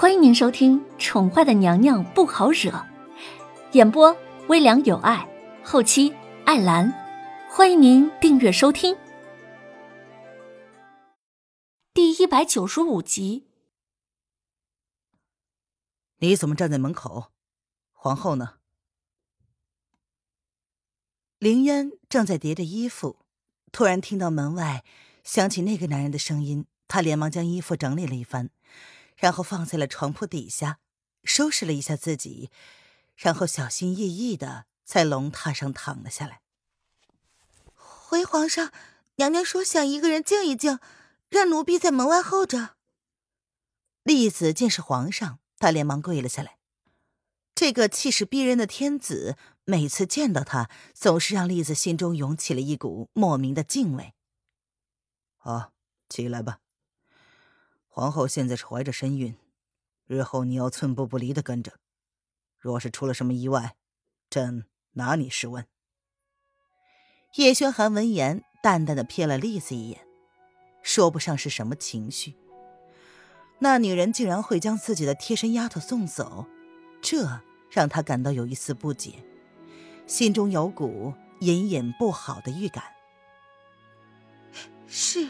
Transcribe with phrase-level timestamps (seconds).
[0.00, 2.70] 欢迎您收听《宠坏的娘娘不好惹》，
[3.72, 5.28] 演播微凉有爱，
[5.64, 6.14] 后期
[6.46, 6.88] 艾兰。
[7.50, 8.96] 欢迎您订阅收听。
[11.92, 13.48] 第一百九十五集。
[16.18, 17.32] 你怎么站在门口？
[17.90, 18.58] 皇后呢？
[21.40, 23.16] 凌渊正在叠着衣服，
[23.72, 24.84] 突然听到门外
[25.24, 28.50] 响起那个男人的声音，他连忙将衣服整理了一番。
[29.18, 30.78] 然后放在了床铺底下，
[31.24, 32.50] 收拾了一下自己，
[33.16, 36.40] 然后小心翼翼的在龙榻上躺了下来。
[37.74, 38.72] 回皇上，
[39.16, 40.78] 娘娘说想一个人静一静，
[41.28, 42.76] 让奴婢在门外候着。
[44.04, 46.56] 栗子见是皇上，她连忙跪了下来。
[47.54, 54.14] 这个气势逼人的天子，每次见到他，总是让栗子心中涌起了一股莫名的敬畏。
[55.36, 55.72] 好，
[56.08, 56.60] 起来吧。
[57.98, 59.34] 皇后现在是怀着身孕，
[60.06, 61.80] 日后你要寸步不离的跟着。
[62.56, 63.74] 若是出了什么意外，
[64.30, 65.66] 朕拿你试问。
[67.34, 70.06] 叶轩寒闻言，淡淡的瞥了栗子一眼，
[70.80, 72.36] 说不上是什么情绪。
[73.58, 76.46] 那女人竟然会将自己的贴身丫头送走，
[77.02, 79.24] 这让他感到有一丝不解，
[80.06, 82.84] 心中有股隐隐不好的预感。
[84.86, 85.28] 是。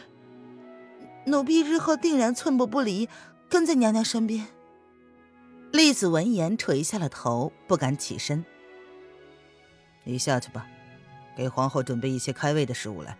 [1.28, 3.08] 奴婢日后定然寸步不离，
[3.48, 4.46] 跟在娘娘身边。
[5.70, 8.44] 栗子闻言垂下了头，不敢起身。
[10.04, 10.66] 你下去吧，
[11.36, 13.16] 给皇后准备一些开胃的食物来。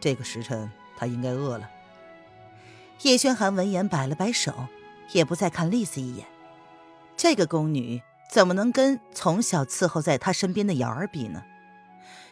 [0.00, 1.68] 这个时辰，她应该饿了。
[3.02, 4.54] 叶轩寒闻言摆了摆手，
[5.12, 6.26] 也不再看栗子一眼。
[7.16, 11.42] 这个宫女怎么能跟从小伺候在她身边的瑶儿比呢？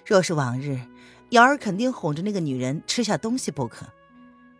[0.04, 0.80] 若是往日，
[1.30, 3.86] 瑶儿肯定哄着那个女人吃下东西不可。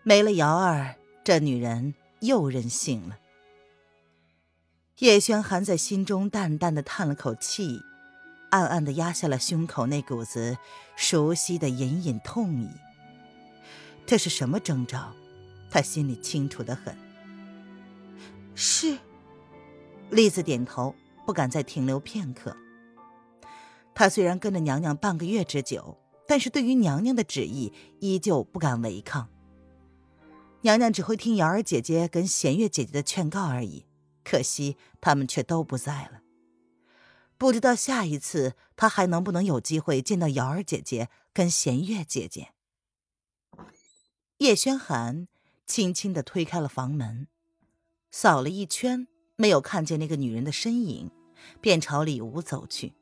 [0.08, 3.18] 没了瑶儿，这女人又任性了。
[5.00, 7.80] 叶轩寒在心中淡淡的叹了口气，
[8.50, 10.58] 暗暗的压下了胸口那股子
[10.94, 12.70] 熟悉的隐隐痛意。
[14.06, 15.12] 这是什么征兆？
[15.68, 16.96] 他心里清楚的很。
[18.54, 18.96] 是，
[20.10, 20.94] 栗子点头，
[21.26, 22.56] 不敢再停留片刻。
[23.92, 29.28] 他虽然跟着娘娘半个月之久，但是对于娘娘的旨意，依旧不敢违抗。
[30.66, 33.86] 娘娘只会听瑶儿姐姐跟弦月姐姐的劝告而已，
[34.24, 36.22] 可惜他们却都不在了。
[37.38, 42.48] 不知道下一次她还能不能有机会见到瑶儿姐姐跟弦月姐姐。
[44.38, 45.28] 叶轩寒
[45.64, 47.28] 轻轻的推开了房门，
[48.10, 49.06] 扫了一圈，
[49.36, 51.12] 没有看见那个女人的身影，
[51.60, 52.94] 便朝里屋走去，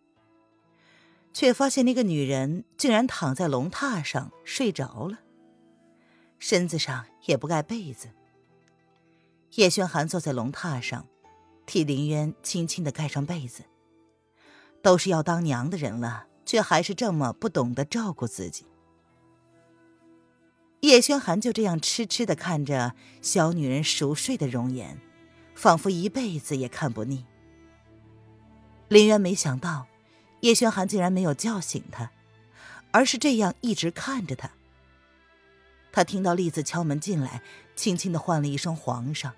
[1.33, 5.21] 却发现那个女人竟然躺在龙榻上睡着了。
[6.39, 8.09] 身子上也不盖被子。
[9.55, 11.07] 叶轩寒坐在龙榻上，
[11.65, 13.63] 替林渊轻轻的盖上被子。
[14.83, 18.67] 都是要当娘的人了，却还是这么不懂得照顾自己。
[20.81, 25.01] 叶轩寒就这样痴痴的看着小女人熟睡的容颜，
[25.55, 27.25] 仿佛一辈子也看不腻。
[28.89, 29.87] 林渊没想到，
[30.41, 32.11] 叶轩寒竟然没有叫醒他，
[32.91, 34.51] 而是这样一直看着他。
[35.95, 37.41] 他听到栗子敲门进来，
[37.77, 39.33] 轻轻的唤了一声“皇上”，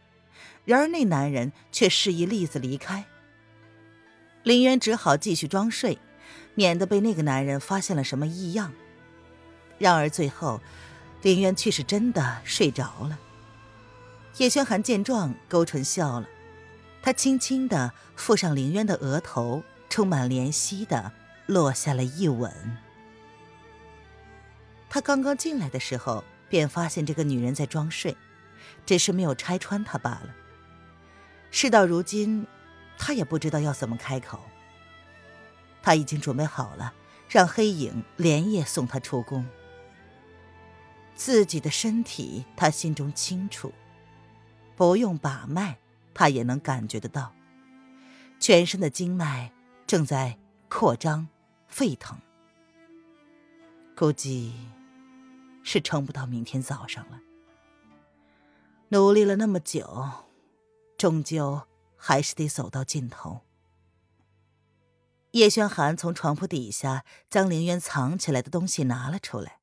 [0.64, 3.04] 然而那男人却示意栗子离开。
[4.42, 5.98] 林渊只好继续装睡，
[6.54, 8.72] 免得被那个男人发现了什么异样。
[9.76, 10.62] 然而最后，
[11.20, 13.18] 林渊却是真的睡着了。
[14.38, 16.26] 叶轩寒见状，勾唇笑了，
[17.02, 21.12] 他轻轻的附上林渊的额头，充满怜惜的
[21.44, 22.50] 落下了一吻。
[24.88, 26.24] 他刚刚进来的时候。
[26.48, 28.16] 便发现这个女人在装睡，
[28.84, 30.34] 只是没有拆穿她罢了。
[31.50, 32.46] 事到如今，
[32.98, 34.40] 他也不知道要怎么开口。
[35.82, 36.92] 他已经准备好了，
[37.28, 39.46] 让黑影连夜送他出宫。
[41.14, 43.72] 自己的身体，他心中清楚，
[44.74, 45.78] 不用把脉，
[46.12, 47.32] 他也能感觉得到，
[48.38, 49.52] 全身的经脉
[49.86, 50.36] 正在
[50.68, 51.28] 扩张、
[51.68, 52.18] 沸腾，
[53.96, 54.52] 估计。
[55.66, 57.20] 是撑不到明天早上了。
[58.90, 60.08] 努力了那么久，
[60.96, 61.62] 终究
[61.96, 63.40] 还是得走到尽头。
[65.32, 69.58] 叶轩寒从床铺底下将凌渊藏起来的东西拿了出来，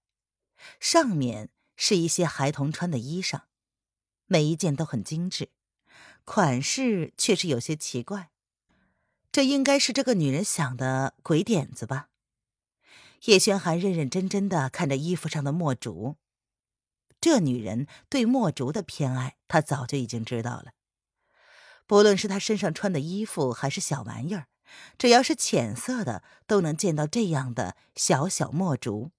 [0.77, 3.43] 上面是一些孩童穿的衣裳，
[4.25, 5.51] 每一件都很精致，
[6.25, 8.29] 款式却是有些奇怪。
[9.31, 12.09] 这应该是这个女人想的鬼点子吧。
[13.25, 16.17] 叶轩寒认认真真的看着衣服上的墨竹，
[17.21, 20.73] 这女人对墨竹的偏爱，他早就已经知道了。
[21.87, 24.47] 不论是他身上穿的衣服还是小玩意儿，
[24.97, 29.11] 只要是浅色的，都能见到这样的小小墨竹，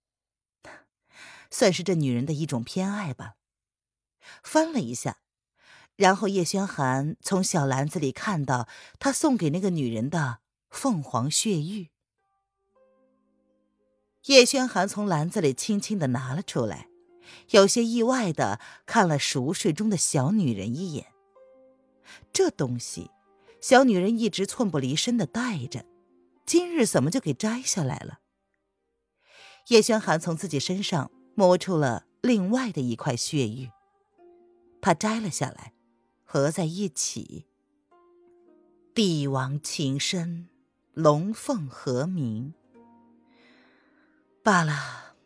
[1.51, 3.37] 算是这女人的一种偏爱吧。
[4.43, 5.21] 翻了一下，
[5.97, 8.69] 然后叶轩寒从小篮子里看到
[8.99, 11.94] 他送给那个女人的凤凰血玉。
[14.27, 16.89] 叶轩寒从篮子里轻轻的拿了出来，
[17.51, 21.09] 有些意外的看了熟睡中的小女人一眼。
[22.33, 23.11] 这东西，
[23.61, 25.85] 小女人一直寸步离身的带着，
[26.47, 28.21] 今日怎么就给摘下来了？
[29.69, 33.71] 叶轩寒从自己身上摸出了另外的一块血玉。
[34.81, 35.75] 他摘了下来，
[36.25, 37.47] 合在一起。
[38.95, 40.49] 帝王情深，
[40.95, 42.55] 龙凤和鸣。
[44.45, 45.17] 罢了，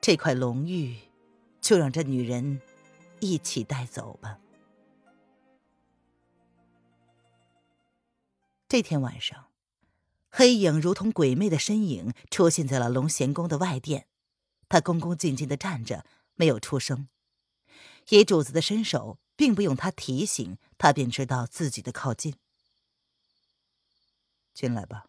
[0.00, 0.96] 这块龙玉，
[1.60, 2.62] 就让这女人
[3.20, 4.38] 一起带走吧。
[8.66, 9.48] 这天晚上，
[10.30, 14.06] 黑影如同鬼魅的身影出现在了龙贤宫的外殿，
[14.70, 17.08] 他恭恭敬敬的站着，没有出声。
[18.08, 22.36] 野主子的身手，并不用他提醒，他便知道自己的靠近。
[24.54, 25.08] 进来吧。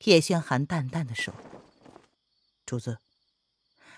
[0.00, 1.32] 叶轩寒淡淡的说
[2.64, 2.98] ：“主子。”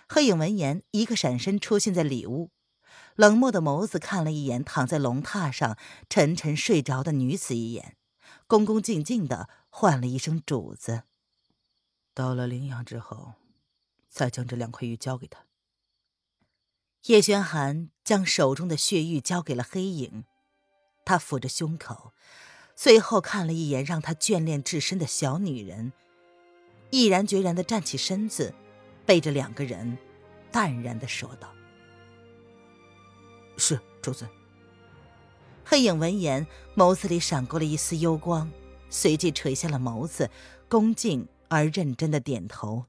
[0.09, 2.51] 黑影闻言，一个闪身出现在里屋，
[3.17, 5.77] 冷漠的眸子看了一眼躺在龙榻上
[6.09, 7.97] 沉沉睡着的女子一眼，
[8.47, 11.03] 恭恭敬敬的唤了一声“主子”。
[12.15, 13.35] 到了灵阳之后，
[14.09, 15.47] 再将这两块玉交给他。
[17.07, 20.25] 叶轩寒将手中的血玉交给了黑影，
[21.05, 22.13] 他抚着胸口，
[22.75, 25.93] 最后看了一眼让他眷恋至深的小女人，
[26.91, 28.55] 毅然决然的站起身子，
[29.05, 29.97] 背着两个人，
[30.51, 31.53] 淡然的说道
[33.59, 34.27] ：“是主子。”
[35.65, 36.47] 黑影闻言，
[36.77, 38.51] 眸子里闪过了一丝幽光，
[38.89, 40.31] 随即垂下了眸子，
[40.69, 42.85] 恭敬而认真的点头。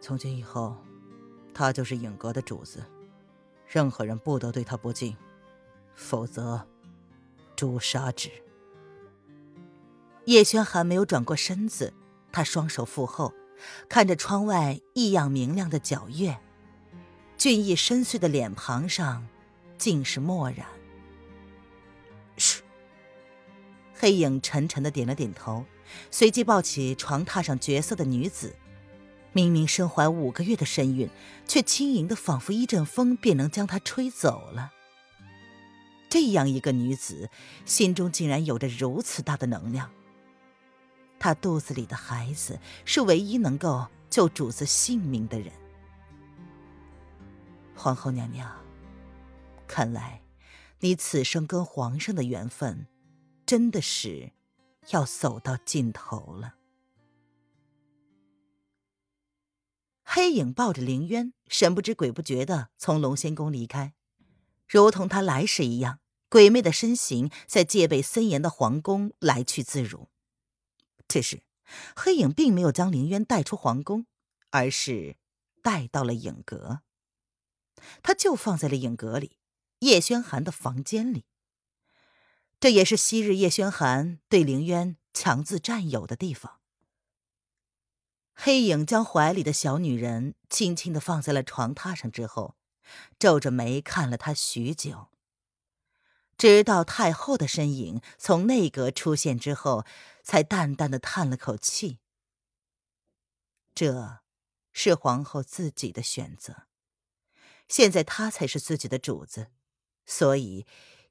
[0.00, 0.76] 从今以后。
[1.54, 2.84] 他就是影阁的主子，
[3.66, 5.16] 任何人不得对他不敬，
[5.96, 6.64] 否则
[7.56, 8.30] 诛杀之。
[10.28, 11.94] 叶轩寒没有转过身子，
[12.30, 13.32] 他双手负后，
[13.88, 16.38] 看着窗外异样明亮的皎月，
[17.38, 19.26] 俊逸深邃的脸庞上
[19.78, 20.66] 尽是漠然。
[22.36, 22.60] 是。
[23.94, 25.64] 黑影沉沉的点了点头，
[26.10, 28.54] 随即抱起床榻上绝色的女子。
[29.32, 31.08] 明明身怀五个月的身孕，
[31.46, 34.72] 却轻盈的仿佛一阵风便能将她吹走了。
[36.10, 37.30] 这样一个女子，
[37.64, 39.90] 心中竟然有着如此大的能量。
[41.18, 45.52] 她肚子里的孩子是唯一能够救主子性命的人。
[47.74, 48.50] 皇后娘娘，
[49.66, 50.22] 看来
[50.80, 52.86] 你此生跟皇上的缘分，
[53.46, 54.32] 真的是
[54.90, 56.54] 要走到尽头了。
[60.02, 63.92] 黑影抱着凌渊，神不知鬼不觉的从龙仙宫离开，
[64.66, 66.00] 如同他来时一样，
[66.30, 70.08] 鬼魅的身形在戒备森严的皇宫来去自如。
[71.08, 71.42] 只是，
[71.96, 74.06] 黑影并没有将凌渊带出皇宫，
[74.50, 75.16] 而是
[75.62, 76.82] 带到了影阁。
[78.02, 79.38] 他就放在了影阁里，
[79.80, 81.24] 叶轩寒的房间里。
[82.60, 86.60] 这也是昔日叶轩寒对凌渊强自占有的地方。
[88.34, 92.56] 黑影将怀里的小女人轻轻的放在了床榻上之后，
[93.18, 95.08] 皱着眉看了她许久。
[96.36, 99.84] 直到太后的身影从内阁出现之后，
[100.28, 102.00] 才淡淡的叹了口气。
[103.74, 104.18] 这，
[104.72, 106.66] 是皇后自己的选择。
[107.66, 109.46] 现在她才是自己的主子，
[110.04, 110.66] 所以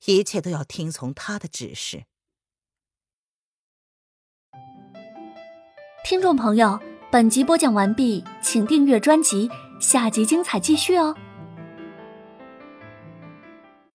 [0.06, 2.06] 一切都要听从她的指示。
[6.04, 6.80] 听众朋友。
[7.10, 11.16] 本集播讲完毕，请订阅专辑，下集精彩继续哦。